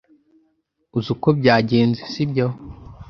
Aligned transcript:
Uzi 0.97 1.09
uko 1.15 1.27
byagenze, 1.39 2.01
sibyo? 2.11 2.47